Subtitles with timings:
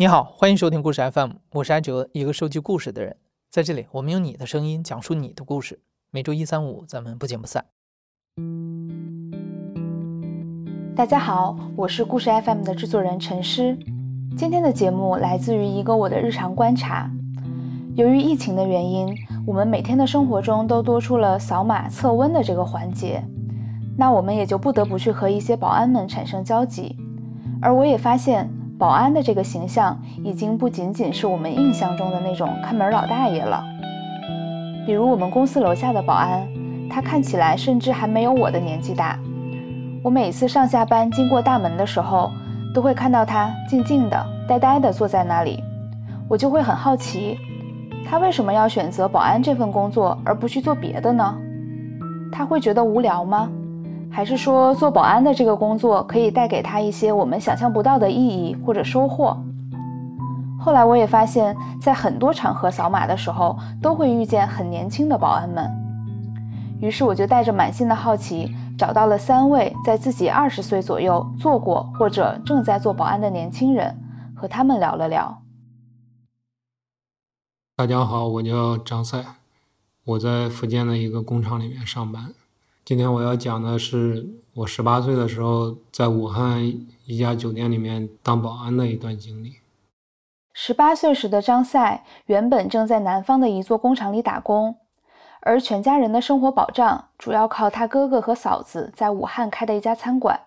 [0.00, 3.14] 你好，欢迎收听故事 FM，我是艾哲，一个收集故事的人。
[3.50, 5.78] 在这里，我们用你的声音讲述你的故事。
[6.10, 7.66] 每周一、三、五，咱们不见不散。
[10.96, 13.78] 大家好，我是故事 FM 的制作人陈诗。
[14.38, 17.10] 今天的节目来自于一个我的日常观察。
[17.94, 19.14] 由于疫情的原因，
[19.46, 23.22] 我们每天的生活中都多出了扫码测温的这个环节，
[23.98, 26.96] 那我们也就不得不去和一些保安们产生交集。
[27.60, 28.50] 而我也发现。
[28.80, 29.94] 保安的这个形象
[30.24, 33.62] 已经不仅仅是我们印象中的那种看门老大爷了。
[34.86, 36.48] 比如我们公司楼下的保安，
[36.88, 39.18] 他看起来甚至还没有我的年纪大。
[40.02, 42.30] 我每次上下班经过大门的时候，
[42.74, 45.62] 都会看到他静静的、呆呆的坐在那里，
[46.26, 47.36] 我就会很好奇，
[48.08, 51.36] 他为什么要选择保安这份工作而不去做别的呢？
[52.32, 53.50] 他会觉得无聊吗？
[54.12, 59.36] 还是说做保安的这个工作可以带给他一些我们想象不到的意义或者收获？
[60.58, 65.70] 后来我也发现，在很多场合扫码的时候，都会遇见很年轻的保安们。
[66.80, 73.96] 于是我就带着满心的好奇，找到了三位在自己二十岁左右做过或者正在做保安的年轻人，
[74.34, 75.40] 和他们聊了聊。
[77.76, 79.24] 大家好，我叫张赛，
[80.04, 82.34] 我在福建的一个工厂里面上班。
[82.84, 86.60] 今天我要讲的是我十八岁的时候在武汉
[87.06, 89.54] 一家酒店里面当保安的一段经历。
[90.52, 94.76] 十八岁时的张赛原本正在南方的一座工厂里打工，
[95.40, 100.40] 而全家人的生活保障主要靠他哥哥和嫂子在武汉开的一家餐馆。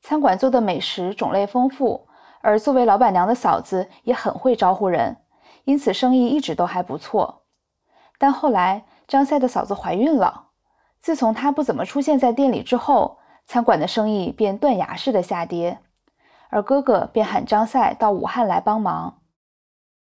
[0.00, 2.08] 餐馆做的美食种类丰富，
[2.40, 5.18] 而作为老板娘的嫂子也很会招呼人，
[5.64, 7.42] 因此生意一直都还不错。
[8.18, 10.44] 但后来张赛的嫂子怀孕了。
[11.06, 15.78] 自从他不怎么出现在店里之后，餐馆的生意便断崖式的下跌，
[16.50, 19.18] 而哥哥便喊张赛到武汉来帮忙。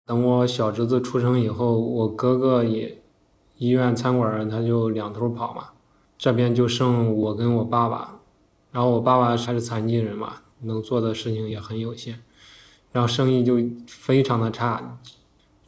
[0.06, 2.96] 等我小侄子出生以后，我哥哥也
[3.56, 5.64] 医院餐馆他就两头跑嘛，
[6.16, 8.18] 这边就剩我跟我爸爸，
[8.70, 12.20] 然后我爸爸还是残疾人嘛，能做的事情也很有限，
[12.90, 14.98] 然后生意就非常的差，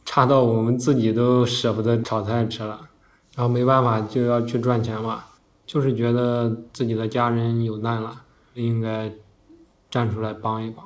[0.03, 2.88] 差到我们自己都舍不得炒菜吃了。
[3.39, 5.23] 然后没办法就要去赚钱嘛，
[5.65, 8.23] 就是觉得自己的家人有难了，
[8.53, 9.09] 应该
[9.89, 10.85] 站出来帮一帮。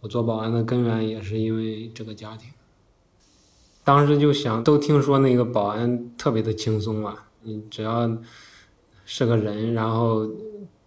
[0.00, 2.48] 我做保安的根源也是因为这个家庭。
[3.82, 8.08] 当时就想，都听说那个保安特别的轻松嘛，你只要
[9.04, 10.30] 是个人，然后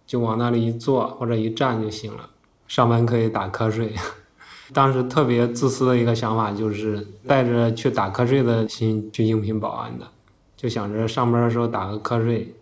[0.06, 2.30] 就往那里一坐或者一站就行了，
[2.66, 3.94] 上班可以打瞌睡。
[4.72, 10.08] 当时特别自私的一个想法就是带着去打瞌睡的心去应聘保安的。
[10.58, 12.52] 就想着上班的时候打个瞌睡，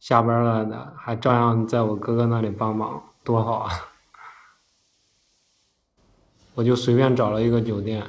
[0.00, 3.70] 下班了呢还照样在我哥哥那里帮忙，多好啊！
[6.56, 8.02] 我就随便找了一个酒店，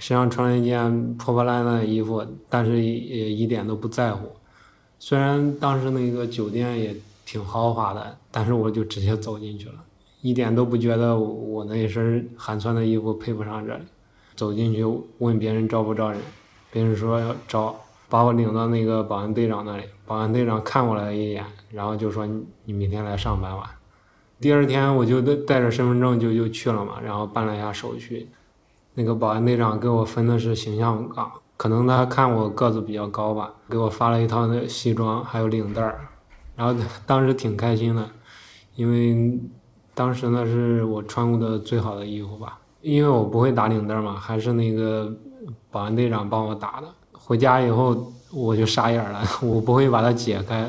[0.00, 4.32] 身上穿了一件破破烂烂的衣服，但是也一点都不在乎。
[4.98, 9.76] 虽然当时那个酒店也挺豪华的，但是我就直接走进去了，
[10.22, 13.84] 一点都不觉得我那一身寒酸的衣服配不上这里。
[14.34, 14.84] 走进去
[15.18, 16.20] 问别人招不招人，
[16.72, 17.78] 别人说要招。
[18.08, 22.26] 把我领到那个保安队长那里，保安队长看我了一眼，然后就说
[22.64, 23.74] ：“你明天来上班吧。”
[24.40, 28.28] 第二天我就带带着身份证就就去了嘛，然后办了一下手续。
[28.94, 36.00] 那个保安队长给我分的是形象岗，可能他看我个子比较高吧，给我发了一套那西装还有领带儿，
[36.56, 38.08] 然后 当时挺开心的，
[38.74, 39.38] 因为
[39.94, 45.12] 当时那是我穿过的最好的衣服吧，因为我不会打领带嘛，还是那个
[45.70, 46.88] 保安队长帮我打的。
[47.28, 50.66] 回家以后我就傻眼了， 我不会把它解开，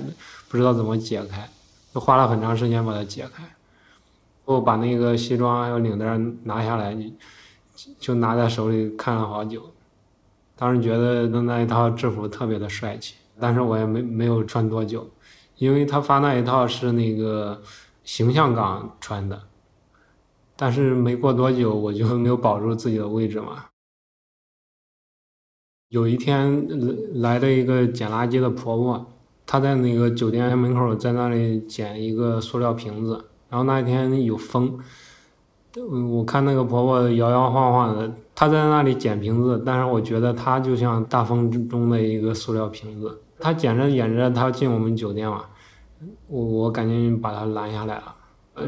[0.49, 1.49] 不知道怎么解开，
[1.93, 3.41] 就花了很长时间把它解开。
[4.43, 6.05] 我把那个西装还有领带
[6.43, 6.93] 拿下来，
[7.97, 9.71] 就拿在手里看了好久。
[10.57, 15.09] 当时觉得那那一套制服特别的帅气，但是我也没没有穿多久，
[15.55, 17.61] 因为他发那一套是那个
[18.03, 19.41] 形象岗穿的，
[20.57, 23.63] 但是没过多久我就没有保住自己的位置嘛。
[25.89, 26.67] 有一天
[27.15, 29.07] 来了一个捡垃圾的婆婆，
[29.47, 33.25] 她在那个酒店门口在那里捡一个塑料瓶子。
[33.49, 34.77] 然后那一天有风，
[36.11, 43.19] 我看那个婆婆摇摇晃晃的，她在那里捡瓶子，但是我觉得她就像大风中的一个塑料瓶子。
[43.39, 45.43] 她捡着捡着，她进我们酒店了，
[46.27, 48.15] 我我赶紧把她拦下来了。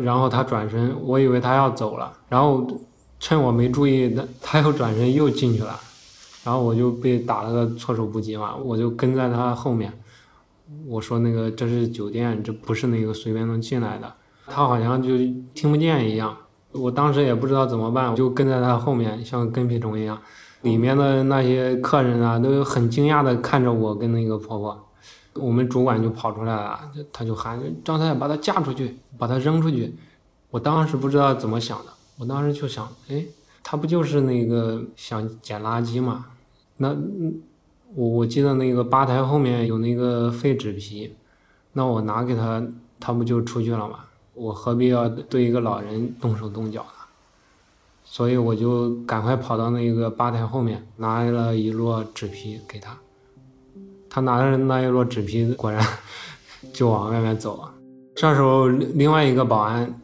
[0.01, 2.65] 然后她转身，我以为她要走了，然后
[3.19, 5.79] 趁我没注意，她她又转身又进去了。
[6.43, 9.93] 然后我就被打了个措手不及嘛，我就跟在他后面，
[10.88, 14.13] 我说那个这是酒店，这不是那个随便能进来的。
[14.47, 15.09] 他好像就
[15.53, 16.35] 听不见一样，
[16.71, 20.19] 我当时也不知道怎么办，我就跟在他后面，像跟屁虫一样。
[20.63, 24.88] 里面的那些客人啊，都很惊讶的看着我跟那个婆婆。
[25.33, 26.79] 我们主管就跑出来了，
[27.13, 29.95] 他就喊张太太把她嫁出去，把她扔出去。
[30.49, 33.25] 我当时不知道怎么想的，我当时就想，哎，
[33.63, 36.25] 他不就是那个想捡垃圾嘛？
[36.81, 36.98] 那
[37.94, 41.13] 我我记得那个吧台后面有那个废纸皮，
[41.74, 42.66] 那我拿给他，
[43.00, 44.00] 他不就出去了吗？
[44.33, 47.06] 我何必要对一个老人动手动脚呢？
[48.04, 52.98] 所以我就赶快跑到那个吧台后面，拿了一摞纸皮给他。
[54.10, 55.86] 他拿着那一摞纸皮，果然
[56.74, 57.63] 就往外面走。
[58.16, 60.01] 这时候，另外一个保安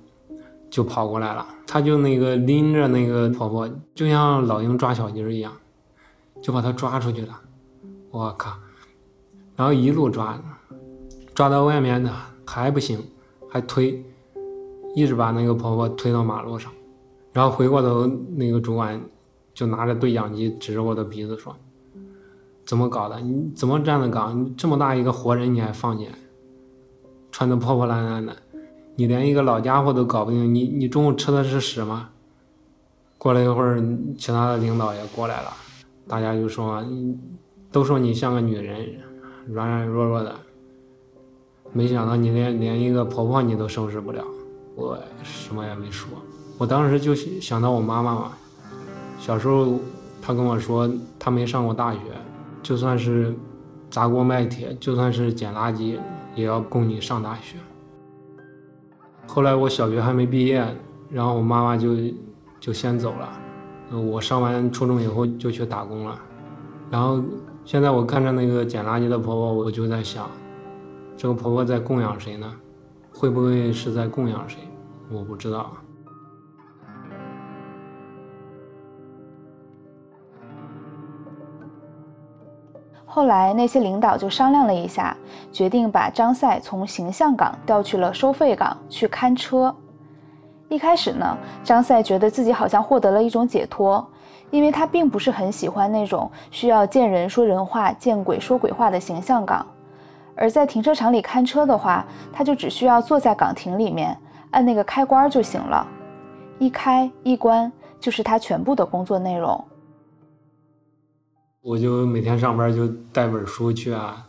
[0.69, 5.51] 就跑过来了，他就那个拎着那个婆婆，就像老鹰抓小鸡一样，
[6.47, 7.37] 就把他抓出去了。
[8.09, 8.57] 我靠！
[9.57, 10.41] 然后一路抓，
[11.35, 12.09] 抓到外面的
[12.45, 13.03] 还不行，
[13.49, 14.01] 还推，
[14.95, 16.71] 一直把那个婆婆推到马路上。
[17.33, 18.07] 然后回过头，
[18.37, 18.97] 那个主管
[19.53, 21.53] 就拿着对讲机指着我的鼻子说。
[22.65, 23.19] 怎么搞的？
[23.19, 24.55] 你怎么站的岗？
[24.55, 26.15] 这么大一个活人你还放进来，
[27.29, 28.33] 穿的破破烂烂的，
[28.95, 32.11] 你连一个老家伙都搞不定，你你中午吃的是屎吗？
[33.17, 33.83] 过了一会儿，
[34.17, 35.51] 其他的领导也过来了，
[36.07, 36.83] 大家就说，
[37.71, 38.85] 都说你像个女人，
[39.47, 40.35] 软软弱弱的，
[41.73, 44.23] 没想到你连连一个婆婆你都收拾不了。
[44.75, 46.09] 我什么也没说，
[46.57, 48.31] 我当时就想到我妈妈嘛，
[49.19, 49.79] 小时候
[50.21, 50.89] 她跟我说
[51.19, 51.99] 她没上过大学。
[52.63, 53.33] 就算是
[53.89, 55.97] 砸锅卖铁，就算是捡垃圾，
[56.35, 57.55] 也要供你上大学。
[59.25, 60.65] 后来我小学还没毕业，
[61.09, 61.95] 然后我妈妈就
[62.59, 63.39] 就先走了。
[63.91, 66.19] 我上完初中以后就去打工了。
[66.89, 67.21] 然后
[67.65, 70.29] 现在我看着那个捡垃圾的婆婆，我就在想，
[71.15, 72.51] 这个婆婆在供养谁呢？
[73.13, 74.59] 会不会是在供养谁？
[75.11, 75.71] 我不知道。
[83.05, 85.17] 后来那些领导就商量了一下，
[85.51, 89.75] 决定把张赛从形象岗调去了收费岗去看车。
[90.69, 94.05] 一开始呢，张赛觉得自己好像获得了一种解脱，
[94.51, 99.65] 因为他并不是很喜欢那种需要见人说人话、见鬼说鬼话的形象岗。
[100.35, 104.15] 而在停车场里看车的话，他就只需要坐在岗亭里面
[104.51, 105.87] 按那个开关就行了，
[106.59, 109.63] 一开一关就是他全部的工作内容。
[111.61, 114.25] 我就每天上班就带本书去啊。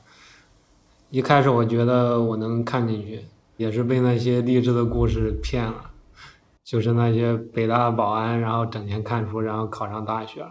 [1.11, 3.25] 一开始我觉得我能看进去，
[3.57, 5.88] 也是被那些励志的故事骗了。
[6.69, 10.47] 就是那些北大保安，然后整天看书，然后考上大学。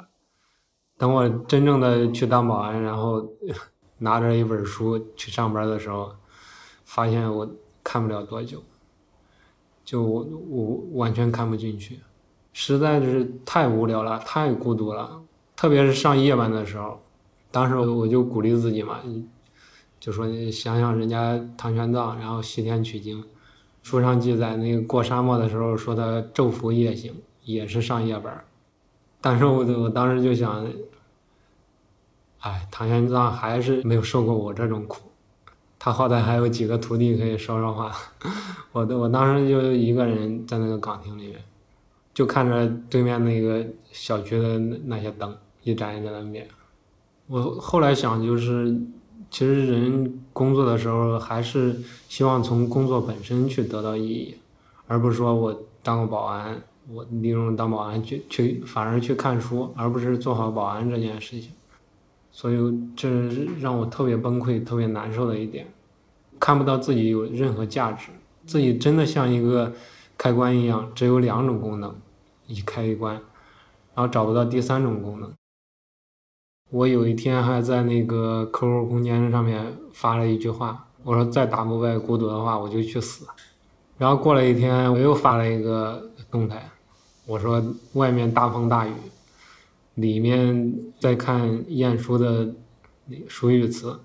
[0.98, 3.24] 等我真正的去当保安，然后
[4.00, 6.12] 拿着一本书去上班的时候，
[6.86, 7.48] 发现我
[7.84, 8.64] 看不了多久，
[9.86, 12.00] 就我我完全看不进去，
[12.52, 15.22] 实在是太无聊了，太孤独了。
[15.56, 17.00] 特别是上夜班的时候，
[17.52, 19.02] 当时我就鼓励自己嘛，
[20.00, 23.24] 就说想想人家唐玄奘，然后西天取经，
[23.88, 28.44] 书上记载那个过沙漠的时候说他昼伏夜行，也是上夜班
[29.22, 30.68] 但是我我当时就想，
[32.40, 35.10] 哎，唐玄奘还是没有受过我这种苦，
[35.80, 37.96] 他好歹还有几个徒弟可以说说话，
[38.74, 41.40] 我我当时就一个人在那个岗亭里面，
[42.14, 45.34] 就看着对面那个小区的那些灯。
[45.64, 46.46] 一盏一盏的灭。
[47.28, 48.78] 我后来想，就是
[49.30, 51.76] 其实人工作的时候，还是
[52.08, 54.36] 希望从工作本身去得到意义，
[54.88, 61.52] 而不是说我当个保安，我利用当保安去去，反而去看书，而不是做好保安这件事情。
[62.32, 62.58] 所以
[62.96, 63.10] 这
[63.60, 65.68] 让我特别崩溃、特别难受的一点，
[66.40, 68.10] 看不到自己有任何价值，
[68.46, 69.74] 自己真的像一个
[70.18, 71.96] 开关一样，只有两种功能，
[72.46, 73.16] 一开一关，
[73.94, 75.32] 然后找不到第三种功能。
[76.70, 83.26] 我有一天还在那个 QQ 空间上面发了一句话，我说再打不败孤独的话，我就去死。
[83.98, 86.70] 然后过了一天，我又发了一个动态，
[87.26, 88.92] 我说外面大风大雨，
[89.96, 92.54] 里面在看晏殊的
[93.06, 93.98] 那熟语词，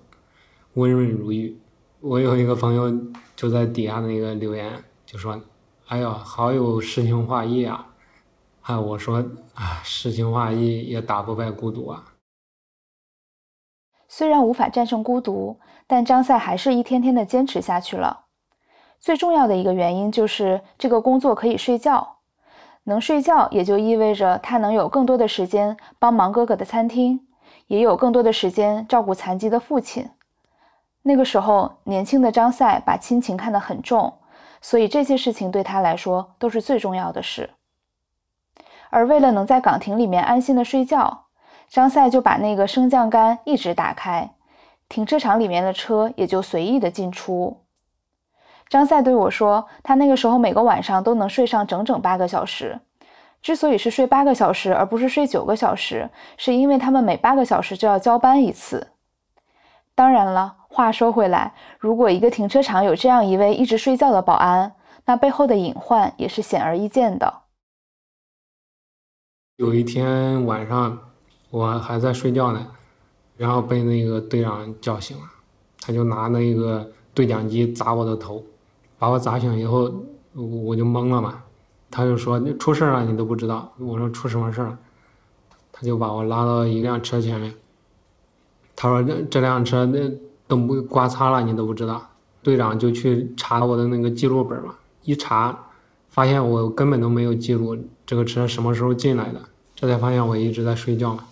[0.75, 1.57] 温润如玉。
[1.99, 2.91] 我有一个朋友
[3.35, 5.39] 就在底下那个留言，就说
[5.87, 7.87] ：“哎呦，好有诗情画意啊！”
[8.63, 12.12] 哎，我说啊，诗情画意也打不败孤独啊。
[14.15, 18.25] 虽然无法战胜孤独，但张赛还是一天天的坚持下去了。
[18.99, 22.17] 最重要的一个原因就是这个工作可以睡觉，
[22.83, 27.25] 能睡觉也就意味着他能有更多的时间帮忙哥哥的餐厅，
[27.65, 30.07] 也有更多的时间照顾残疾的父亲。
[31.01, 34.13] 那个时候，年轻的张赛把亲情看得很重，
[34.61, 37.49] 所以这些事情对他来说都是最重要的事。
[38.91, 41.22] 而为了能在岗亭里面安心的睡觉，
[41.73, 44.29] 张赛就把那个升降杆一直打开，
[44.87, 47.63] 停车场里面的车也就随意的进出。
[48.69, 52.79] 张赛对我说，他那个时候每个晚上都能睡上整整八个小时。
[53.41, 58.89] 之所以是睡八个小时，而不是睡九个小时，是因为他们每八个小时就要交班一次。
[59.95, 64.75] 当然了，话说回来，如果一个停车场有这样一位一直睡觉的保安，
[65.05, 67.33] 那背后的隐患也是显而易见的。
[69.55, 70.99] 有一天晚上，
[71.53, 72.65] 我还在睡觉呢，
[73.37, 75.23] 然后被那个队长叫醒了，
[75.79, 78.43] 他就拿那个对讲机砸我的头，
[78.97, 79.93] 把我砸醒以后，
[80.33, 81.43] 我就懵了嘛。
[81.91, 84.75] 他就说：“出事了，你都不知道。”我说：“出什么事了？”
[85.71, 87.53] 他就把我拉到一辆车前面。
[88.75, 90.11] 他说：“这这辆车那
[90.47, 92.01] 都不刮擦了，你都不知道。”
[92.41, 95.55] 队长就去查我的那个记录本嘛，一查，
[96.09, 99.39] 发现我根本都没有记录这个车什么时候进来的，
[99.75, 101.23] 这才发现我一直在睡觉嘛。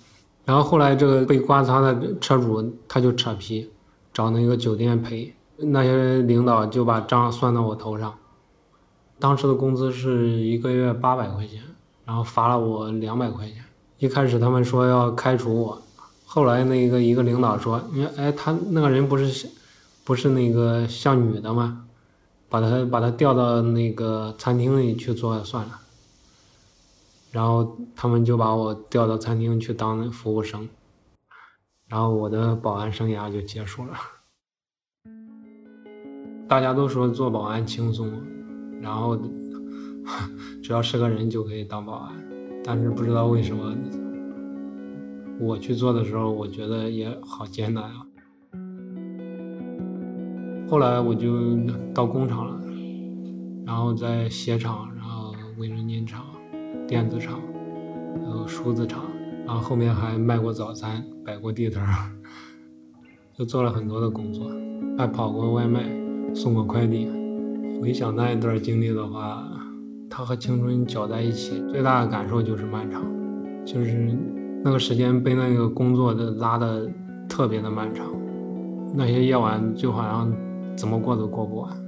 [0.43, 3.69] 然后后来这个被刮擦的车主他就扯皮，
[4.11, 8.13] 找那个酒店赔，那些领导就把账算到我头上。
[9.19, 11.61] 当时的工资是一个月八百块钱，
[12.05, 13.57] 然后罚了我两百块钱。
[13.99, 15.81] 一开始他们说要开除我，
[16.25, 19.47] 后来那个一个领导说：“你哎，他那个人不是，
[20.03, 21.83] 不是那个像女的吗？
[22.49, 25.80] 把他把他调到那个餐厅里去做算了。”
[27.31, 30.69] 然后他们就把我调到餐厅去当服务生，
[31.87, 33.93] 然后我的保安生涯就结束了。
[36.47, 38.11] 大家都说做保安轻松。
[38.81, 39.15] 然后，
[40.63, 42.15] 只要是个人就可以当保安，
[42.63, 43.75] 但是不知道为什么，
[45.39, 48.07] 我去做的时候，我觉得也好艰难啊。
[50.67, 51.55] 后来我就
[51.93, 52.59] 到工厂了，
[53.63, 56.25] 然后在鞋厂，然后卫生间厂、
[56.91, 57.39] 电子厂，
[58.21, 59.05] 还有梳子厂，
[59.45, 62.11] 然后后面还卖过早餐，摆过地摊儿，
[63.33, 64.51] 就做了很多的工作，
[64.97, 65.89] 还跑过外卖，
[66.35, 67.07] 送过快递。
[67.81, 69.41] 回想那一段经历的话，
[70.09, 73.01] 它和青春搅在一起，最大的感受就是漫长，
[73.63, 74.13] 就是
[74.61, 76.91] 那个时间被那个工作的拉的
[77.29, 78.05] 特别的漫长，
[78.93, 80.29] 那些夜晚就好像
[80.75, 81.80] 怎么过都过不完。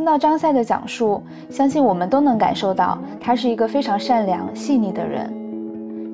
[0.00, 5.30] 听到张赛的讲述，相信我们都能感受到他是一个非常善良、细腻的人。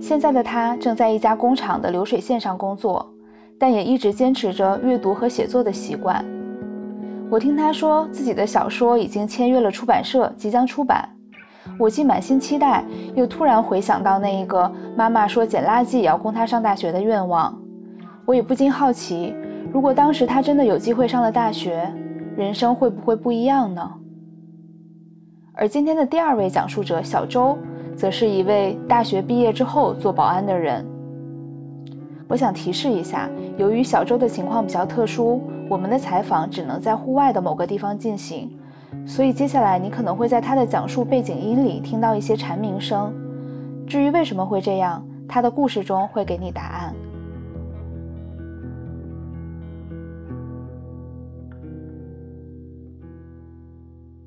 [0.00, 3.09] 现在的他正在一家工厂的流水线上工作。
[3.57, 6.23] 但也一直坚持着阅读和写作的习惯。
[7.31, 11.09] 我听他说自己的小说已经签约了出版社，即将出版。
[11.78, 17.57] 我既满心期待，又突然回想到那一个妈妈说捡垃圾也要供他上大学的愿望。
[18.25, 19.33] 我也不禁好奇，
[19.73, 21.88] 如果当时他真的有机会上了大学，
[22.37, 23.90] 人生会不会不一样呢？
[25.55, 27.57] 而今天的第二位讲述者小周，
[27.97, 30.87] 则是一位大学毕业之后做保安的人。
[32.28, 35.40] 我想提示一下，由于小周的情况比较特殊，
[35.71, 38.50] 我们的采访只能在户外的某个地方进行，
[39.07, 43.14] 所以接下来你可能会在他的讲述背景音里听到一些蝉鸣声。
[43.87, 46.95] 至于为什么会这样，他的故事中会给你答案。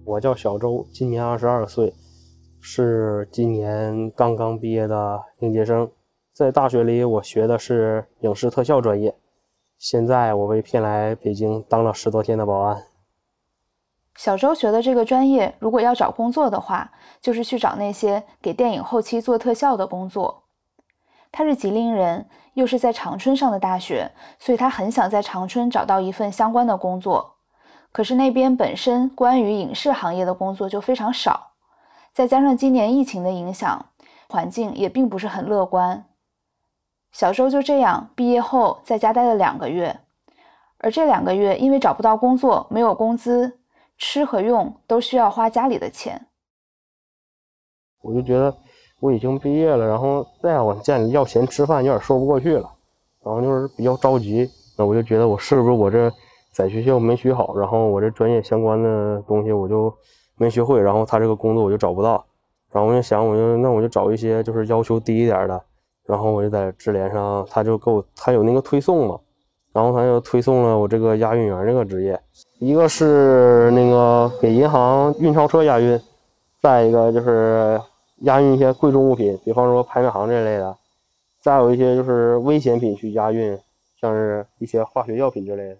[0.10, 1.94] 我叫小周，今年二十二岁，
[2.60, 5.88] 是今年刚刚毕业的应届生。
[6.34, 9.16] 在大学里，我学的是影视特效专业。
[9.78, 12.86] 现在我被骗来北京当了十多天的保安。
[14.16, 20.46] 小周学的这个专业，如果要找工作的话，就是去找那些给电影后期做特效的工作。
[21.32, 27.36] 他是吉林人，又是在长春上的大学，所以他很想在长春找到一份相关的工作。
[27.91, 31.51] 可是那边本身关于影视行业的工作就非常少，
[32.13, 33.88] 再加上今年疫情的影响，
[34.29, 36.05] 环境也并不是很乐观。
[37.12, 40.00] 小周就这样毕业后在家待了两个月，
[40.77, 43.60] 而这两个月因为找不到工作，没有工资，
[43.98, 46.27] 吃和用都需要花家里的钱。
[48.01, 48.55] 我就觉得
[49.00, 52.72] 我已经毕业了，然后再往家里要钱吃饭有点说不过去了，
[53.24, 54.48] 然后就是比较着急。
[54.77, 56.10] 那我就觉得我是不是我这
[56.51, 59.94] 在学校没学好，然后我这专业相关的东西我就
[60.38, 62.25] 没学会，然后他这个工作我就找不到。
[62.72, 65.62] 然后我就想，我就那我就找一些就是要求低一点的。
[66.06, 69.20] 然后我就在智联上，他就给我，他有那个推送嘛，
[69.72, 72.20] 然后他就推送了我这个押运员这个职业，
[72.58, 76.00] 一个是那个给银行运钞车押运，
[76.60, 77.79] 再一个就是
[78.22, 80.75] 押运一些贵重物品，比方说拍卖行这类的，
[81.41, 83.56] 再有一些就是危险品去押运，
[84.01, 85.77] 像是一些化学药品之类的。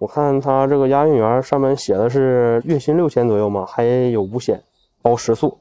[0.00, 4.58] 我看他这个押运员上面写的是月薪六千左右嘛，还有五险，
[5.02, 5.58] 包食宿。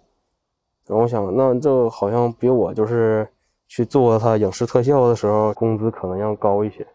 [0.88, 3.28] 然后我想，那这好像比我就是
[3.68, 6.88] 去做他影视特效的时候工资可能要高一些。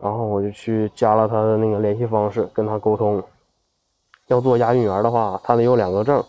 [0.00, 3.22] 然后我就去加了他的那个联系方式，跟他沟通。
[4.26, 6.20] 要做押运员的话，他得有两个证，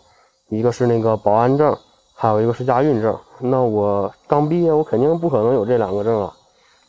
[0.50, 1.76] 一个是那个保安证，
[2.14, 3.18] 还有一个是押运证。
[3.40, 6.32] 那我刚毕业，我肯定不可能有这两个证啊。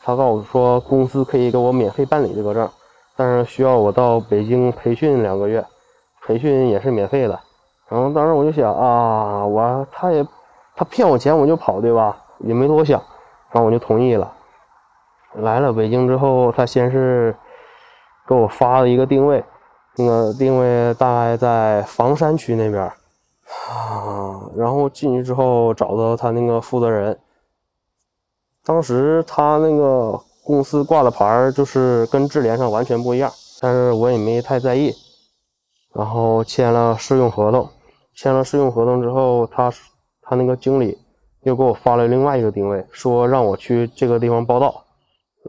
[0.02, 2.68] 他告诉我说，公司可以给我免费办理这个证，
[3.16, 5.64] 但是需要我到北京培训两个月，
[6.23, 7.40] 培训也是免费的。
[7.88, 10.26] 然后当时我就想啊，我他也
[10.75, 12.16] 他骗我钱我就跑对吧？
[12.40, 13.00] 也没多想，
[13.50, 14.30] 然后我就同意了。
[15.37, 17.35] 来了北京之后，他先是
[18.26, 19.42] 给我发了一个定位。
[19.99, 27.18] 那个定位大概在房山区那边啊，然后进去之后找到他那个负责人，
[28.62, 33.29] 当时他那个公司挂的牌就是跟智联上完全不一样，
[33.61, 34.95] 但是我也没太在意，
[35.93, 37.69] 然后签了试用合同，
[38.15, 39.73] 签了试用合同之后，他
[40.23, 40.97] 他那个经理
[41.43, 44.85] 又给我发了另外一个定位，说让我去这个地方报道，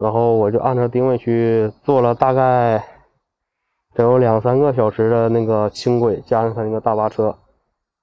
[0.02, 2.84] 然后我就按照定位去做了大概。
[3.94, 7.34] 得有两三个小时的那个轻轨，加上他那个大巴车，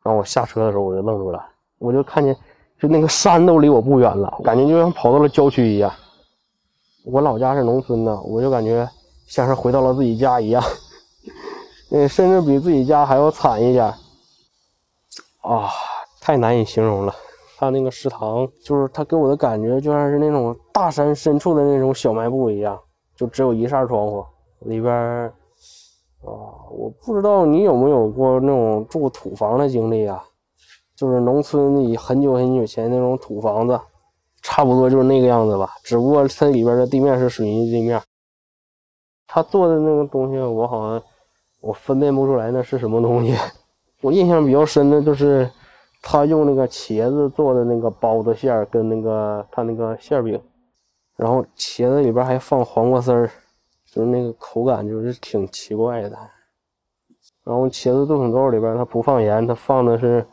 [0.04, 1.42] 然后我下车的时候我就愣住了，
[1.80, 2.36] 我就看见，
[2.78, 5.90] 就那个山都离我不远了，感觉就像跑到了郊区一样。
[7.05, 8.89] 我老家是农村的，我就感觉
[9.27, 10.63] 像是回到了自己家一样，
[11.91, 13.85] 嗯，甚至比自己家还要惨一点。
[15.41, 15.69] 啊，
[16.19, 17.13] 太难以形容了。
[17.57, 22.77] 他那个食堂，就是他给我的感觉就像是那种大山深处的那种小卖部一样，
[23.15, 24.25] 就只有一扇窗户，
[24.62, 24.91] 里边。
[26.25, 26.33] 啊，
[26.71, 30.24] 我不知道你有没有过那种住土房的经历啊？
[30.95, 33.79] 就是农村里很久很久前那种土房子，
[34.48, 35.74] 差不多就是那个样子吧。
[35.84, 38.00] 只不过它里边的地面是水泥地面。
[39.25, 41.04] 他做的那个东西，我好像
[41.60, 43.36] 我分辨不出来那是什么东西。
[44.02, 45.50] 我印象比较深的就是
[46.04, 50.40] 他用那个茄子做的那个包子馅儿，跟那个他那个馅饼，
[51.18, 53.29] 然后茄子里边还放黄瓜丝儿。
[53.92, 56.18] 就是那个口感就是挺奇怪的，
[57.46, 60.25] 然后茄子炖土豆里边它不放盐，它放的是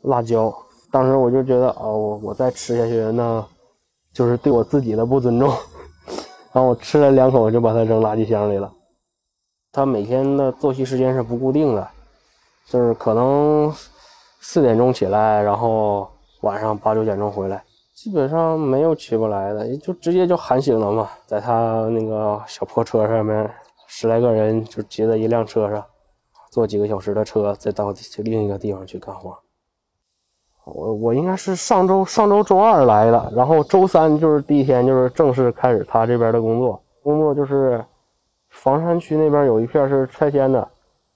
[0.00, 0.50] 辣椒。
[0.90, 3.44] 当时我就觉得啊，我我再吃下去那
[4.12, 5.48] 就是对我自己的不尊重。
[6.52, 8.72] 然后我吃了两口就把它扔垃圾箱里了。
[9.72, 11.88] 他每天的作息时间是不固定的，
[12.66, 13.72] 就是可能
[14.40, 17.62] 四点钟起来，然后晚上八九点钟回来。
[17.94, 21.08] 基本上没有起不来的，就直接就喊醒了嘛。
[21.26, 23.48] 在他那个小破车上面，
[23.86, 25.84] 十来个人就挤在一辆车上，
[26.50, 29.38] 坐几个小时的车，再到另一个地方去干活。
[30.64, 36.82] 我我应该是上周上周周二来的，然后周三就是第一天，就是正式开始他这边的工作。
[37.02, 37.84] 工作就是
[38.50, 40.68] 房山区那边有一片是拆迁的，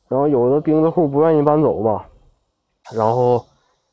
[0.09, 2.05] 然后有的钉子户不愿意搬走嘛，
[2.95, 3.45] 然后。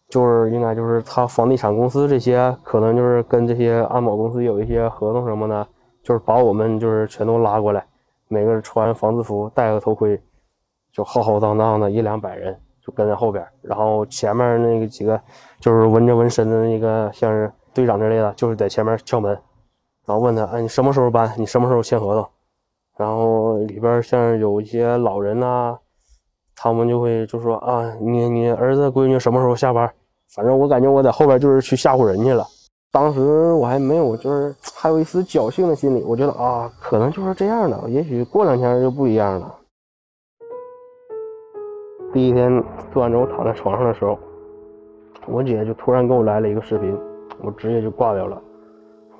[0.09, 5.65] 就是应该就是他房地产公司这些可能就是跟这些安保公司有一些合同什么的，
[6.03, 7.81] 就是把我们就是全都拉过来，
[8.27, 10.21] 每个人穿防字服，戴个头盔，
[10.91, 15.19] 就浩浩荡荡的一两百人就跟在后边，然后前面那个几个
[15.59, 19.31] 就是纹着纹身的那个像是队长之类的，就是在前面敲门，
[20.05, 21.31] 然后问他，哎，你什么时候搬？
[21.37, 22.27] 你什么时候签合同？
[22.97, 25.77] 然后里边像是有一些老人呐，
[26.55, 29.89] 他们就会就说啊，你你儿子闺女什么时候下班？
[30.35, 32.45] 反正我感觉我在后边就是去吓唬人去了，
[32.91, 39.55] 当时我还没有，就是还有一丝侥幸的心理，我觉得啊，可能就是这样的，也许过两天就不一样了。
[42.13, 44.19] 第一天做完之后躺在床上的时候，
[45.27, 46.97] 我姐就突然给我来了一个视频，
[47.41, 48.41] 我直接就挂掉了。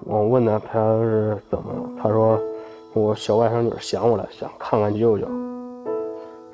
[0.05, 2.37] 我问她她是怎么了，她说
[2.93, 5.25] 我小外甥女想我了，想看看舅舅。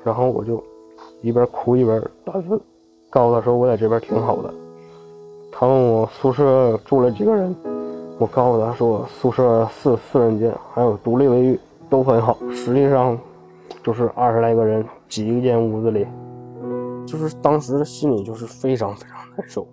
[0.04, 0.62] 然后我就
[1.22, 2.60] 一边哭一边打字。
[3.10, 4.54] 告诉她说我在这边挺好的。
[5.50, 7.56] 她问我宿舍住了几个人，
[8.18, 11.58] 我告诉她说宿舍四四人间，还有独立卫浴，
[11.90, 12.38] 都很好。
[12.52, 13.18] 实际上
[13.82, 16.06] 就是二十来个人挤一间屋子里，
[17.08, 19.66] 就是当时心里就是非常非常难受。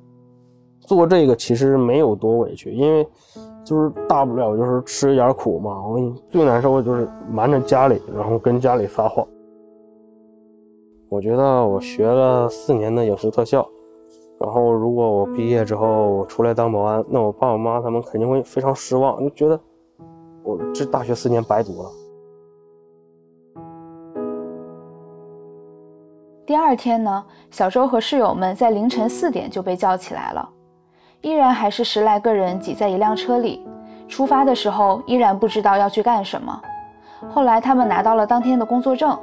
[0.79, 3.05] 做这个其实没有多委屈，因为
[3.63, 5.85] 就是大不了就是吃一点苦嘛。
[5.85, 9.27] 我最难受的就是瞒着家里，然后跟家里撒谎。
[11.09, 13.67] 我觉得我学了四年的影视特效，
[14.39, 19.59] 然后如果我毕业之后我出来当保安，那我爸我妈他们肯定会非常失望，就觉得
[20.43, 21.89] 我这大学四年白读了。
[26.45, 30.47] 第二天呢，小周和室友们在凌晨四点就被叫起来了，
[31.21, 33.65] 依然还是十来个人挤在一辆车里，
[34.07, 36.61] 出发的时候依然不知道要去干什么。
[37.31, 39.17] 后来他们拿到了当天的工作证，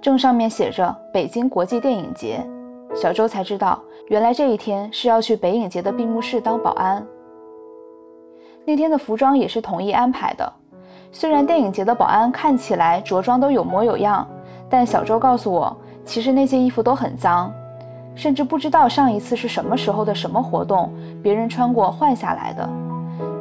[0.00, 2.46] 证上面写着“北京国际电影节”。
[2.94, 7.04] 小周才知道，原来这一天是要去北影节的闭幕式当保安。
[8.64, 10.52] 那天的服装也是统一安排的。
[11.10, 14.24] 虽然电影节的保安看起来着装都有模有样，
[14.70, 15.76] 但小周告诉我，
[16.08, 17.52] 其实那些衣服都很脏，
[18.14, 20.90] 甚至不知道上一次是什么时候的什么活动，
[21.22, 22.66] 别人穿过换下来的。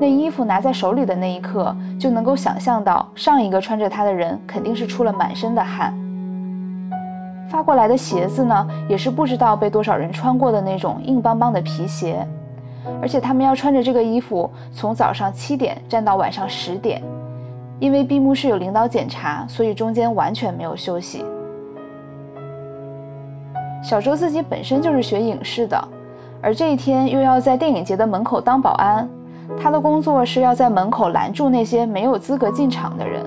[0.01, 5.93] 那衣服拿在手里的那一刻，就能够想象到上一个穿着它的人肯定是出了满身的汗。
[7.49, 12.27] 发过来的鞋子呢，也是不知道被多少人穿过的那种硬邦邦的皮鞋，
[13.01, 17.01] 而且他们要穿着这个衣服从早上七点站到晚上十点，
[17.79, 21.23] 因为闭幕式有领导检查，所以中间完全没有休息。
[23.83, 25.87] 小周自己本身就是学影视的，
[26.41, 29.07] 而这一天又要在电影节的门口当保安，
[29.59, 33.23] 他的工作是要在门口拦住那些没有资格进场的人。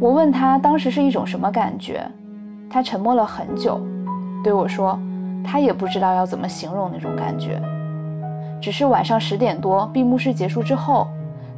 [0.00, 2.04] 我问他当时是一种什么感觉？
[2.68, 3.80] 他沉默了很久，
[4.42, 4.98] 对我说
[5.46, 7.60] ：“他也不知道要怎么形容那种感觉，
[8.60, 11.06] 只是晚上十点多闭幕式结束之后，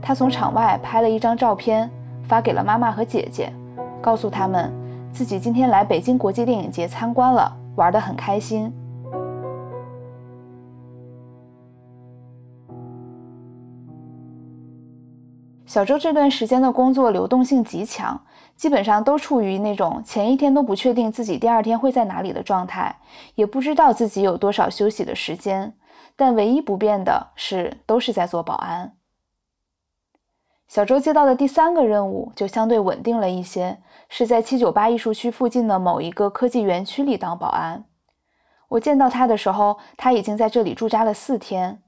[0.03, 1.91] 他从场外拍了一张照片，
[2.25, 3.51] 发给了妈妈和姐姐，
[4.03, 4.71] 告诉他们
[5.11, 8.73] 自己今天来北京国际电影节参观了，玩得很开心。”
[15.67, 18.19] 小周这段时间的工作流动性极强，
[18.55, 22.97] 基本上都处于那种前一天都不确定自己第二天会在哪里的状态，
[23.35, 25.75] 也不知道自己有多少休息的时间。
[26.15, 28.95] 但唯一不变的是，都是在做保安。
[30.67, 37.85] 小周接到的第三个任务就相对稳定了一些，是在七九八艺术区附近的某一个科技园区里当保安。
[38.69, 41.83] 我见到他的时候，他已经在这里驻扎了四天。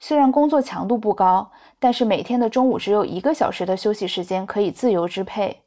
[0.00, 5.62] 虽然工作强度不高，但是每天的中午只有一个小时的休息时间可以自由支配。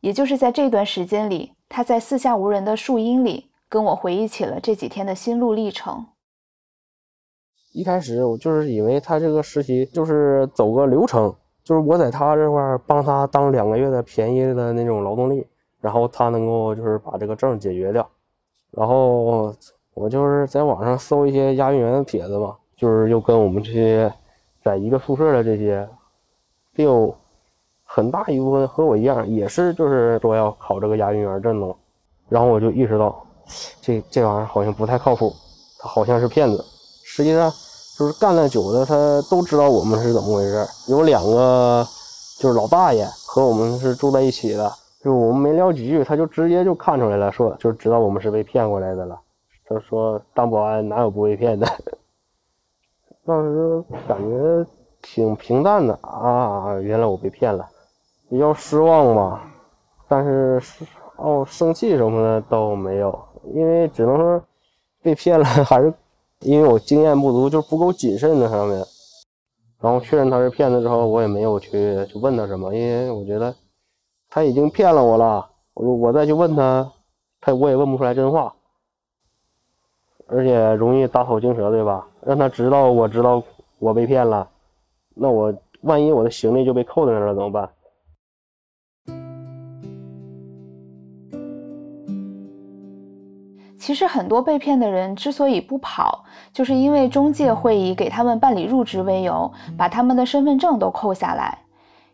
[0.00, 6.06] 也就是在这段时间里，他在四下无人的树荫里跟我回忆起了这几天的心路历程。
[7.72, 15.46] 一开始我就是以为他这个实习就是走个流程，就是我在他这块帮他当两个月的便宜的那种劳动力，
[15.80, 18.08] 然后他能够就是把这个证解决掉。
[18.70, 19.54] 然后
[19.94, 22.56] 我就是在网上搜一些押运员的帖子嘛。
[22.74, 24.12] 就是又跟我们这些
[24.60, 25.88] 在一个宿舍的这些，
[26.74, 27.14] 并有
[27.84, 31.72] 很大一部分和我一样，也是就是说要考这个押运员证的。
[32.28, 33.24] 然后我就意识到，
[33.80, 35.32] 这这玩意儿好像不太靠谱，
[35.78, 36.64] 他好像是骗子。
[37.04, 37.48] 实际上，
[37.98, 38.94] 就是干了久的，他
[39.30, 40.66] 都知道我们是怎么回事。
[40.88, 41.86] 有两个
[42.38, 49.18] 就是老大爷和我们是住在一起的，就我们没聊几句，他就直接就看出来了，说就知道我们是被骗过来的了。
[49.68, 51.66] 他说当保安哪有不被骗的？
[53.24, 54.66] 当时感觉
[55.00, 57.64] 挺平淡的啊，原来我被骗了，
[58.28, 59.42] 比较失望吧。
[60.08, 60.60] 但是
[61.16, 63.16] 哦，生气什么的都没有，
[63.54, 64.42] 因为只能说
[65.02, 65.92] 被骗了，还是
[66.42, 68.84] 因为我经验不足，就是不够谨慎那上面。
[69.80, 73.54] 然后确认他是骗子之后，我也没有去去问他什么，因为我觉得
[74.30, 76.92] 他已经骗了我了，我我再去问他，
[77.40, 78.54] 他我也问不出来真话。
[80.28, 82.06] 而且容易打草惊蛇，对吧？
[82.22, 83.42] 让他知道我知道
[83.78, 84.48] 我被骗了，
[85.14, 85.52] 那我
[85.82, 87.68] 万一我的行李就被扣在那儿了怎么办？
[93.82, 101.58] 其实很多被骗的人之所以不跑，就是因为中介会以给他们办理入职为由，把他们的身份证都扣下来。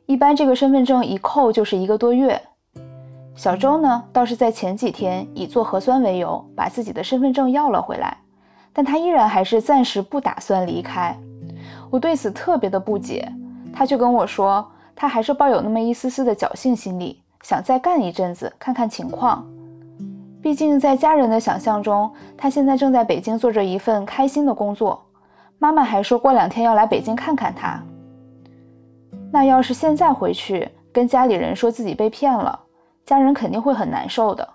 [0.06, 2.40] 一般这个身份证一扣就是一个多月。
[3.34, 8.16] 小周呢，倒是在前几天以做核酸为由，把自己的身份证要了回来，
[8.72, 11.14] 但他依然还是暂时不打算离开。
[11.90, 13.30] 我对此特别的不解，
[13.74, 19.46] 他却跟我说，他还是抱有那么一丝丝的侥幸心理，想再干一阵子，看看情况。
[20.40, 25.04] 毕竟在家人的想象中，他现在正在北京做着一份开心的工作，
[25.58, 27.82] 妈妈还说过两天要来北京看看他。
[29.32, 32.58] 那要是现在回去跟家里人说自己被骗了，
[33.04, 34.48] 家人肯定会很难受的，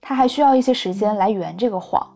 [0.00, 2.06] 他还需要一些时间来圆这个谎。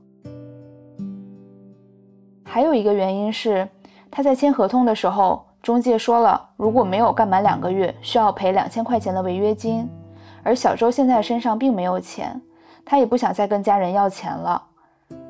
[2.44, 3.68] 还有一个原因是，
[4.10, 9.88] 他在签合同的时候，中介说了，如果没有干满两个月，需要赔两千块钱的违约金。
[10.42, 12.40] 而小周现在身上并没有钱，
[12.84, 14.62] 他也不想再跟家人要钱了。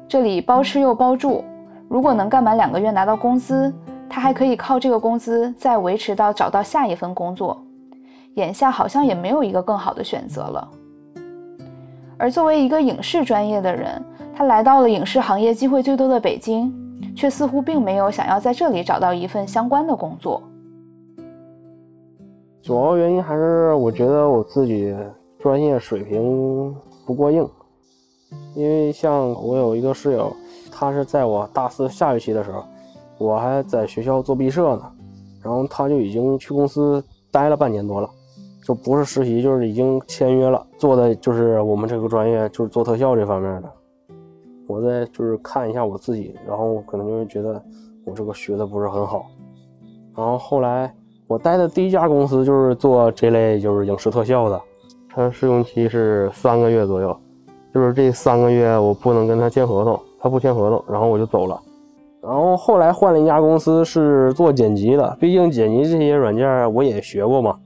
[0.08, 1.44] 这里包吃又包住，
[1.88, 3.72] 如果能干满两个月拿到工资，
[4.08, 7.62] 他还可以靠这个工资再维持到找到下一份工作。
[8.34, 10.68] 眼下好像也没有一个更好的选择了。
[12.18, 14.02] 而作为一个影视专业的人，
[14.34, 16.72] 他来到了影视行业机会最多的北京，
[17.14, 20.42] 却似乎并没有想要在这里找到一份相关的工作。
[22.62, 24.94] 主要原因还是我觉得我自己
[25.40, 26.74] 专业水平
[27.06, 27.48] 不过硬，
[28.54, 30.34] 因为像我有一个室友，
[30.70, 32.64] 他是在我大四下学期的时候，
[33.18, 34.92] 我还在学校做毕设呢，
[35.42, 38.08] 然后他就已经去公司待了半年多了，
[38.64, 43.70] 就不是实习就是已经签约了，做的就是我们这个专业就是做特效这方面的。
[44.68, 47.62] 我再就是看一下我自己，然后可能就是觉得
[48.04, 49.26] 我这个学的不是很好，
[50.16, 50.94] 然后后来。
[51.28, 54.60] 我待的第一家公司就是做这类就是影视特效的，
[55.14, 57.14] 他试用期是三个月左右，
[57.74, 61.60] 就是这三个月我不能跟他签合同，他不签合同，然后我就走了。
[62.22, 67.56] 然后后来换了一家公司是做剪辑的，毕竟剪辑这些软件我也学过嘛。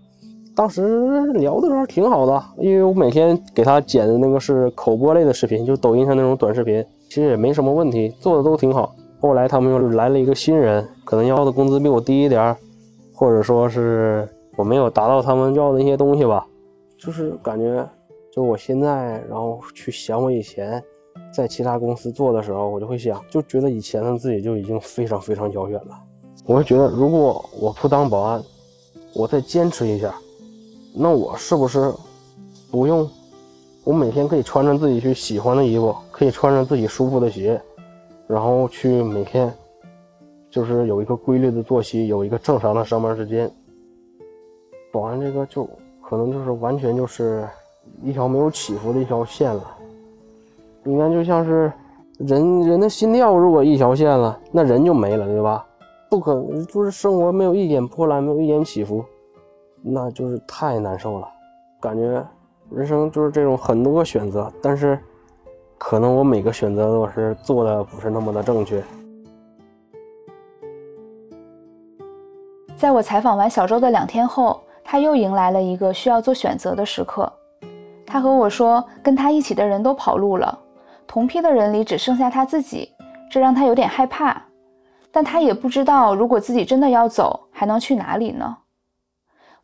[0.57, 8.95] 当时聊的时候挺好的，因为我每天给他剪的那个是口播类的视频，就抖音上那种短视频，其实也没什么问题，做的都挺好。
[9.21, 12.57] 后来他们又来了一个新人，可能要的工资比我低一点。
[13.19, 16.47] 或者说是我没有达到他们要的那些东西吧，
[16.99, 17.89] 就是感觉，
[18.33, 20.83] 就我现在，然后去想我以前
[21.33, 25.99] 在其他公司做的时候，我就会想，就觉得以前的自己就已经非常非常遥远了。
[26.45, 28.43] 我会觉得，如果我不当保安，
[29.15, 30.15] 我再坚持一下，
[30.95, 31.93] 那我是不是
[32.71, 33.09] 不用？
[33.85, 37.61] 我每天可以穿着自己去喜欢的衣服，可以穿着自己舒服的鞋，
[38.27, 39.53] 然后去每天。
[40.49, 43.51] 就是有一个规律的作息，有一个正常的上班时间。
[44.91, 45.69] 保安这个就
[46.09, 47.45] 可能就是完全就是
[48.01, 49.77] 一条没有起伏的一条线了。
[50.85, 51.73] 你看，就像是
[52.19, 55.67] 人人的心跳，如果一条线了，那人就没了，对吧？
[56.09, 59.05] 不可，就是生活没有一点波澜，没有一点起伏，
[59.83, 61.29] 那就是太难受了。
[61.81, 62.25] 感觉
[62.71, 64.97] 人生就是这种很多个选择，但是
[65.77, 68.81] 可能我每个选择都是做的不是那么的正确。
[72.77, 77.31] 在我采访完小周的两天后，他又迎来了一个需要做选择的时刻。
[78.07, 80.57] 他和我说，跟他一起的人都跑路了，
[81.09, 82.89] 同批的人里只剩下他自己，
[83.29, 84.41] 这让他有点害怕。
[85.11, 88.57] 但他也不知道，如果自己真的要走，还能去哪里呢？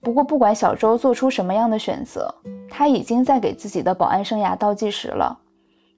[0.01, 2.35] 不过，不管小周做出什么样的选择，
[2.69, 5.39] 他已经在给自己的保安生涯倒计时了。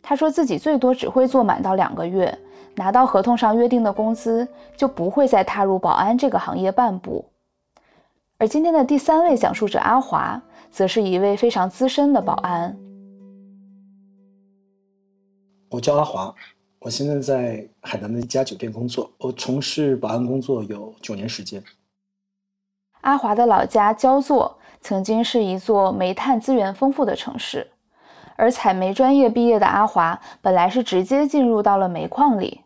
[0.03, 2.39] 他说自己最多只会做满到两个月。
[2.77, 7.25] 拿到合同上约定的工资，就不会再踏入保安这个行业半步。
[8.37, 12.77] 而今天的第三位讲述者阿华，则是一位非常资深的保安。
[15.71, 16.35] 我叫阿华，
[16.81, 21.63] 我现在在海南的一家酒店工作，我从事保安工作有九年时间。
[23.03, 27.71] 阿华的老家焦作，曾经是一座煤炭资源丰富的城市，
[28.37, 32.63] 而采煤专业毕业的阿华，本来是直接进入到了煤矿里。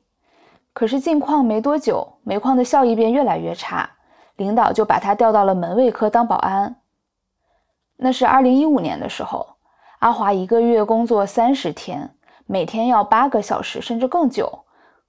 [0.73, 3.98] 可是进矿没多久，煤矿的效益便越来越差，
[4.39, 6.77] 领导就把他调到了门卫科当保安。
[7.97, 9.47] 那是二零一五年的时候，
[9.99, 12.09] 阿华一个月工作三十天，
[12.47, 14.61] 每天要八个小时甚至更久，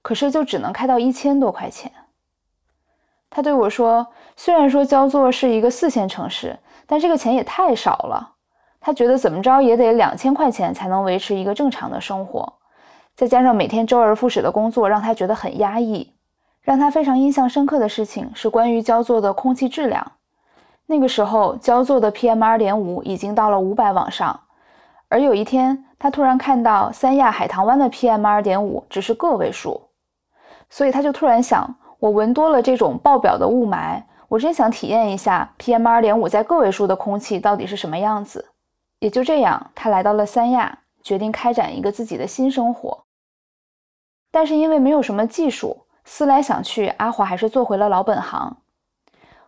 [0.02, 1.90] 可是就只能开到一千多块钱。
[3.30, 8.34] 他对我说：“虽然说焦作是一个四线城市，但这个钱也太少了。
[8.80, 12.52] 他觉得怎么着也得两千块钱才能维持一个正常的生活。”
[13.14, 16.12] 再加上每天周而复始的工作，让他觉得很压抑。
[16.62, 20.12] 让他非常印象深刻的事情是关于焦作的空气质量。
[20.86, 24.40] 那个时候，焦作的 PM 二点五已经到了五百往上。
[25.08, 29.80] 而有一天，他突然看到三亚海棠湾的 PM 二点五只是个位数，
[30.68, 38.50] 所以他就突然想：我闻多了这种爆表的雾霾，我真想体验一下 PM 二点五在个位数的空气到底是什么样子。
[38.98, 43.04] 也就这样，他来到了三亚，决定开展一个自己的新生活。
[44.30, 48.56] 但是因为没有什么技术，思来想去，阿华还是做回了老本行。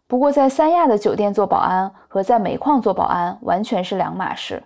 [0.07, 4.63] 不过在三亚的酒店做保安和在煤矿做保安完全是两码事。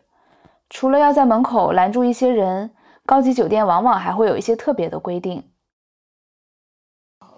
[0.69, 2.71] 除了要在门口拦住一些人，
[3.07, 5.43] 高级酒店往往还会有一些特别的规定。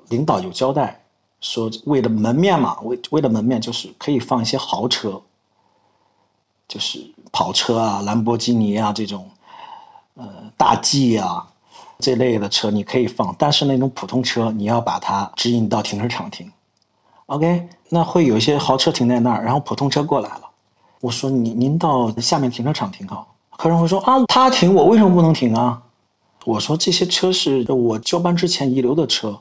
[0.09, 1.05] 领导有交代
[1.41, 5.23] 说，为了门面嘛，为为了门面，就是可以放一些豪车，
[6.67, 6.99] 就是
[7.31, 9.31] 跑车啊、兰博基尼啊这种，
[10.15, 11.47] 呃，大 G 啊。
[11.99, 16.51] 这类的车你可以放，但是那种普通车你要把它指引到停车场停。
[17.27, 20.43] OK，那会有一些豪车停在那儿，然后普通车过来了。
[21.01, 23.35] 我说您您到下面停车场停好。
[23.57, 25.83] 客人会说啊，他停我为什么不能停啊？
[26.45, 29.39] 我说这些车是我交班之前遗留的车，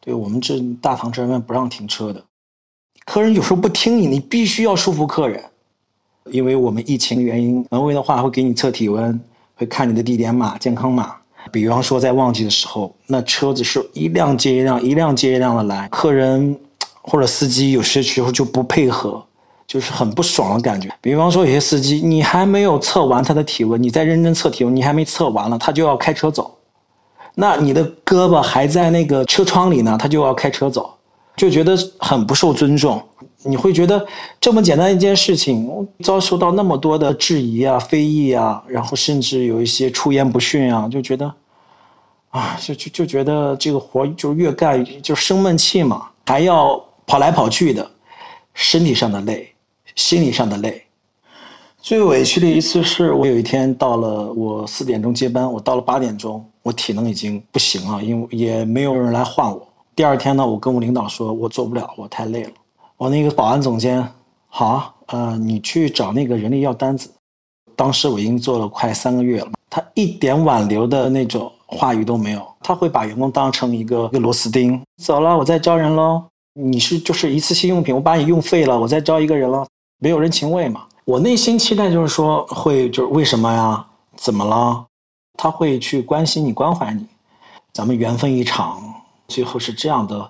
[0.00, 2.24] 对我们这大堂这边不让停车的。
[3.04, 5.44] 客人有时候不听你，你必须要说服客人，
[6.26, 9.20] 因为我们疫情原因，门卫的话会给你测体温，
[9.56, 11.16] 会看你的地点码、健康码。
[11.50, 16.56] 比方说，在旺季的时候，那车子是一辆接一辆，一辆接一辆的来，客人
[17.02, 19.22] 或者司机有些时候就不配合，
[19.66, 20.88] 就是很不爽的感觉。
[21.00, 26.54] 比方说，有些司机，你还没有测完他的体温，你在认真测体温，你还没测完了，他就要开车走。
[27.34, 30.90] 那你的胳膊还在那个车窗里呢，他就要开车走，
[31.36, 33.00] 就觉得很不受尊重。
[33.44, 34.04] 你会觉得
[34.40, 41.32] 这么简单一件事情，遭受到那么多的质疑啊、非议啊，然后甚至有一些出言不逊啊，就觉得，
[42.30, 47.88] 啊，就就就觉得这个活就越干就生闷气嘛，还要跑来跑去的，
[48.54, 49.48] 身体上的累，
[49.94, 50.82] 心理上的累。
[51.80, 59.66] 最委屈的一次是我有一天到了我四点钟接班，我到了八点钟，我体能已经不行了，因为也没有人来换我。
[59.94, 62.50] 第二天呢，我跟我领导说，我做不了，我太累了。
[62.98, 64.04] 我那个保安总监，
[64.48, 67.08] 好，呃，你去找那个人力要单子。
[67.76, 74.82] 当时我已经做了快三个月了，他一点挽留的那种话语都没有，他会把员工当成一个一个螺丝钉。
[75.00, 76.24] 走了，我再招人喽。
[76.54, 79.64] 你是就是一次性用品，我把你用废了，我再招一个人了，
[80.00, 80.84] 没有人情味嘛。
[81.04, 83.86] 我内心期待就是说会就是为什么呀？
[84.16, 84.84] 怎么了？
[85.34, 87.06] 他会去关心你、关怀你，
[87.72, 88.82] 咱们缘分一场，
[89.28, 90.28] 最后是这样的。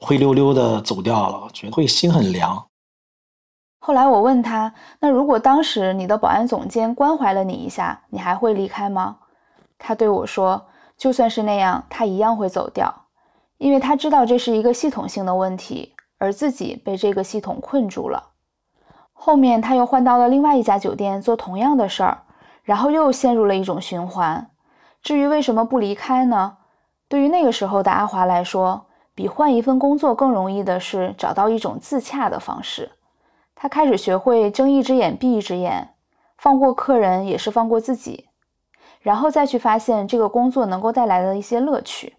[0.00, 2.64] 灰溜溜的走掉了，觉得会心很凉。
[3.80, 9.16] 后来我问他：“那如果当时你的保安总监关怀了你一下，你还会离开吗？”
[9.78, 10.66] 他对我说
[10.98, 12.92] ：“就算是那样，他一样会走掉，
[13.56, 18.30] 因为他知道这是一个系统性的问题，而自己被这个系统困住了。”
[19.14, 22.22] 后面他又换到了另外一家酒店做同样的事儿，
[22.62, 24.50] 然后又陷入了一种循环。
[25.02, 26.58] 至于为什么不离开呢？
[27.08, 28.86] 对于那个时候的阿华来说，
[29.18, 32.88] 比换一份工作更容易的是找到一种自洽的方式。
[33.56, 35.92] 他开始学会睁一只眼闭一只眼，
[36.36, 38.28] 放过客人也是放过自己，
[39.00, 42.14] 然后再去发现这个工作能够带来的一些乐趣。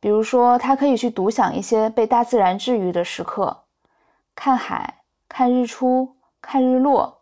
[0.00, 3.66] 比如说，他可以去独享一些被大自然治愈的时刻，
[4.34, 7.20] 看海、看日出、看日落。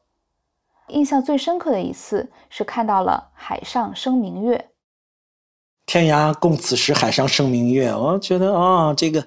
[0.89, 4.72] 印象最深刻的一次是看到了海上生明月。
[5.87, 7.95] 天涯共此时，海上生明月。
[7.95, 9.25] 我觉得啊，这个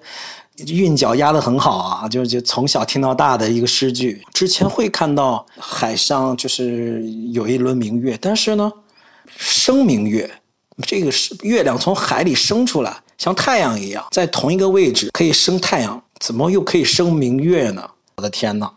[0.67, 4.23] 韵脚押得很好啊，就就从小听到大的一个诗句。
[4.33, 8.71] 之前会看到海上就是有一轮明月，但是呢，
[9.37, 10.29] 生明月，
[10.87, 17.87] 这个是月亮从海里升出来，像太阳一样，在同一个位置可以生太阳，怎么又可以生明月呢？
[18.15, 18.71] 我的天哪！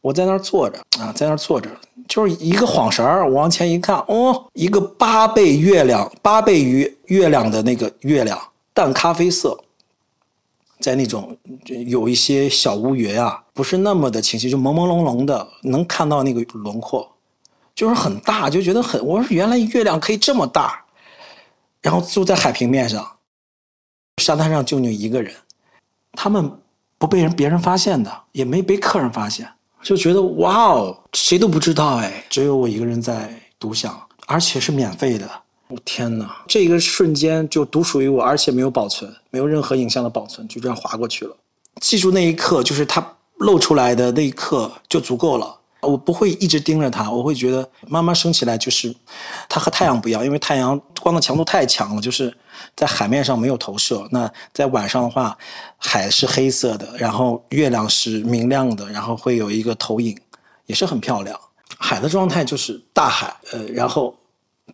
[0.00, 1.70] 我在那儿坐着啊，在那儿坐着，
[2.08, 3.28] 就是一个晃神儿。
[3.28, 8.40] 我往前一看，哦，一个八倍月亮，八倍于月亮的那个月亮，
[8.72, 9.58] 淡咖啡色，
[10.80, 11.36] 在那种
[11.86, 17.10] 有一些小乌云啊，不是那么的清晰，就朦朦胧胧的，能看到那个轮廓，
[17.74, 19.04] 就是很大，就觉得很。
[19.04, 20.84] 我说原来月亮可以这么大，
[21.80, 23.16] 然后就在海平面上，
[24.22, 25.34] 沙滩上就你一个人，
[26.12, 26.50] 他们
[26.98, 29.48] 不被人别人发现的，也没被客人发现。
[29.82, 35.30] 就觉得哇哦，谁都不知道哎，只有我一个人在独享，而且是免费的。
[35.68, 41.36] 我天哪，这个瞬间就独属于我，而且没有保存，没有任何影像的保存，就这样划过去了。
[41.80, 43.04] 记住那一刻，就是它
[43.38, 45.56] 露出来的那一刻就足够了。
[45.82, 48.92] 我不会一直盯着它，我会觉得慢慢升起来，就是
[49.48, 52.34] 它和太阳不一样，因为太阳光的强度太强了，就是
[52.74, 54.08] 在海面上没有投射。
[54.10, 55.36] 那在晚上的话，
[55.76, 60.18] 海是黑色的，然后月亮是明亮的，然后会有一个投影，
[60.64, 61.38] 也是很漂亮。
[61.78, 64.16] 海的状态就是大海，呃，然后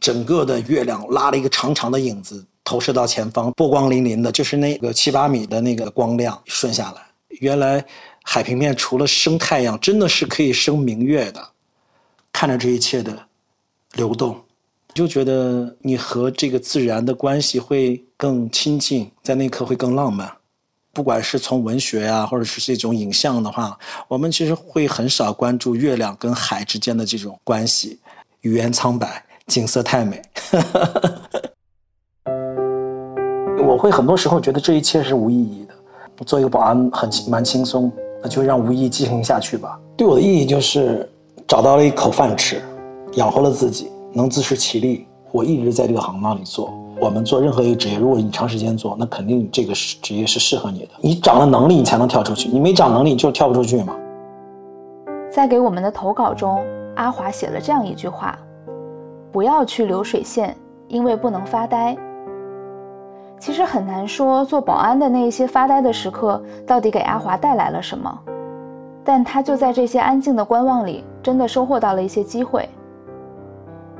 [0.00, 7.02] 整个的月亮拉了一个长长的影子投射到前方，波光粼粼的，就是那个七八米的那个光亮顺下来，
[7.40, 7.84] 原来。
[8.22, 11.48] 海平面除了生太阳，真的是可以生明月的。
[12.32, 13.26] 看着这一切的
[13.92, 14.40] 流动，
[14.94, 20.30] 就觉得你和这个自然的关系会更亲近，在那一刻会更浪漫。
[20.94, 27.98] 不管是从文学啊，或者是这种影像的话，我们其实会很少关注月亮跟海之间的这种关系。
[28.42, 30.22] 语言苍白，景色太美。
[33.64, 35.74] 我会很多时候觉得这一切是无意义的。
[36.26, 37.90] 做一个保安很蛮轻松。
[38.22, 39.78] 那就让无意进行下去吧。
[39.96, 41.10] 对我的意义就是
[41.46, 42.62] 找到了一口饭吃，
[43.14, 45.06] 养活了自己，能自食其力。
[45.32, 46.72] 我一直在这个行当里做。
[47.00, 50.90] 我们做任何一个职业，如果你长时间做，那肯定这个职业是适合你的。
[51.00, 52.48] 你长了能力，你才能跳出去。
[52.48, 53.96] 你没长能力，就跳不出去嘛。
[55.30, 56.62] 在给我们的投稿中，
[56.94, 58.38] 阿华写了这样一句话
[59.32, 60.54] ：“不要去流水线，
[60.86, 61.96] 因为不能发呆。”
[63.42, 68.16] 其实很难说，做保安的那一些发呆的时刻到底给阿华带来了什么，
[69.02, 72.68] 但他就在这些安静的观望里，真的收获到了一些机会。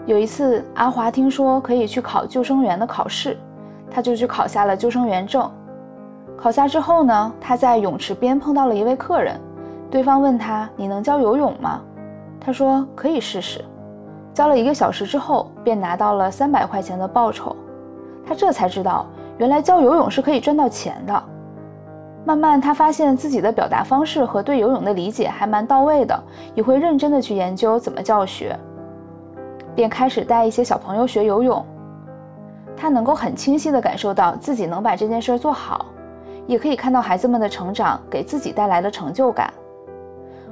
[0.07, 3.37] 有一次，阿华听说可以去考救生员的考试，
[3.91, 5.51] 他就去考下了救生员证。
[6.37, 9.41] 考下之后呢，他在泳池边碰到了一位客人，
[9.91, 11.81] 对方问他：“你能教游泳吗？”
[12.39, 13.61] 他说：“可以试试。”
[14.33, 17.57] 教了一个小时之后，便拿到了三百块钱的报酬。
[18.25, 19.05] 他这才知道，
[19.43, 21.23] 原来教游泳是可以赚到钱的。
[22.25, 26.23] 慢慢，他发现自己的表达方式和对游泳的理解还蛮到位的，
[26.55, 28.57] 也会认真的去研究怎么教学，
[29.75, 31.67] 便开始带一些小朋友学游泳。
[32.77, 35.87] 他能够很清晰的感受到自己能把这件事做好，
[36.47, 39.53] 也可以看到孩子们的成长给自己带来的成就感。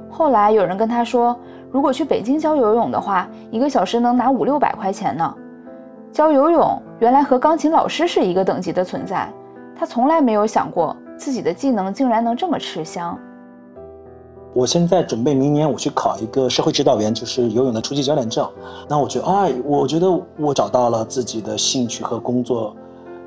[0.09, 1.33] 后来有人跟他说。
[1.71, 5.33] 如果去北京教游泳的话，一个小时能拿五六百块钱呢。
[6.11, 9.31] 教游泳原来和钢琴老师是一个等级的存在，
[9.75, 13.17] 他从来没有想过自己的技能竟然能这么吃香。
[14.53, 18.45] 我现在准备明年我去考一个社会指导员，就是游泳的初级教练证。
[18.89, 22.75] 那我觉得，哎，我觉得我找到了自己的兴趣和工作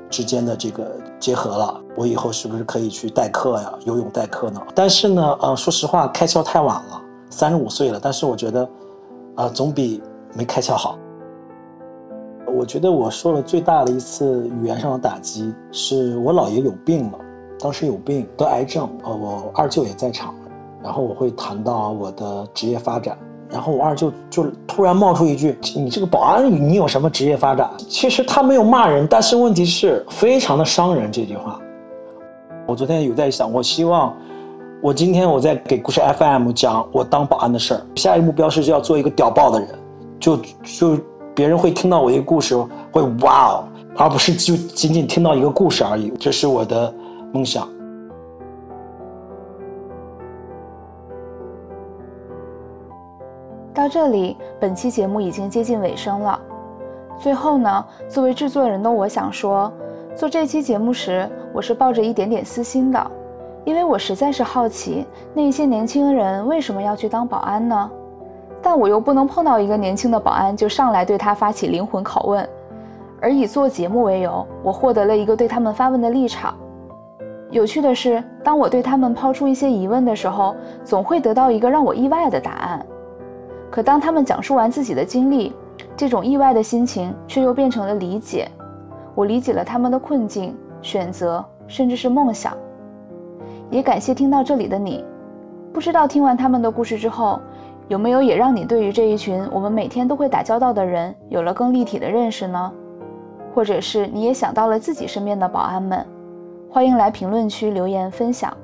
[0.07, 0.85] 之间的这个
[1.19, 1.81] 结合了。
[1.95, 3.73] 我以后是不是可以去代课呀？
[3.85, 4.61] 游泳代课呢？
[4.75, 7.01] 但是呢，呃，说实话，开窍太晚了。
[7.31, 8.69] 三十五岁了，但是我觉得，
[9.33, 10.03] 啊，总比
[10.35, 10.99] 没开窍好。
[12.55, 17.19] 我觉得我受了最大的一次语言上的打击，是我姥爷有病了，
[17.59, 20.33] 当时有病得癌症，呃，我二舅也在场，
[20.81, 23.17] 然后我会谈到我的职业发展，
[23.49, 31.11] 然后我二舅就突然冒出一句：“你这个保安，你有什么职业发展？”其实他没有骂人，但是问题是非常的伤人。
[31.11, 31.59] 这句话，
[32.65, 34.13] 我昨天有在想，我希望。
[34.81, 39.69] 我今天我在给故事 FM 讲我当保安的事儿，下一目标是要做一个屌爆的人，
[40.19, 40.99] 就就
[41.35, 42.55] 别人会听到我一个故事
[42.91, 43.67] 会哇哦，
[43.97, 46.91] 而不是就仅仅听到一个故事而已，这是我的
[47.33, 47.67] 梦想。
[53.73, 56.39] 到这里，本期节目已经接近尾声了。
[57.19, 59.71] 最后呢，作为制作人的我想说，
[60.15, 63.11] 做这期节目时，我是抱着一点点私心的。
[63.65, 67.91] 因为我实在是好奇，那些年轻人为什么要去当保安呢？
[68.65, 72.49] 但我又不能碰到一个年轻的保安就上来对他发起灵魂拷问，
[73.21, 76.57] 而以做节目为由，我获得了一个对他们发问的立场。
[77.51, 82.83] 有趣的是，当我对他们抛出一些疑问的时候，总会得到一个让我意外的答案。
[83.69, 85.53] 可当他们讲述完自己的经历，
[85.95, 88.49] 这种意外的心情却又变成了理解。
[89.13, 92.57] 我理解了他们的困境、选择，甚至是梦想。
[93.69, 95.05] 也感谢听到这里的你，
[95.71, 97.39] 不知道听完他们的故事之后，
[97.87, 102.73] 有没有也让你对于这一群我们每天都会打交道的人有了更立体的认识呢？
[103.53, 106.03] 或者是你也想到了自己身边的保安们？
[106.67, 108.57] 欢迎来评论区留言分享。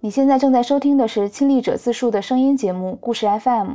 [0.00, 3.68] 你现在正在收听的是亲历者自述的声音节目《故事 FM》，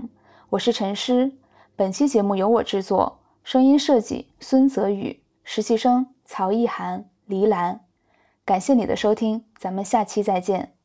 [0.51, 1.31] 我是陈诗。
[1.75, 5.19] 本期节目由我制作，声音设计孙泽宇。
[5.43, 7.81] 实习生曹意涵、黎兰，
[8.49, 10.78] 感谢你的收听，咱们下期再见。